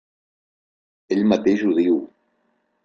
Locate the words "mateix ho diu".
1.35-2.03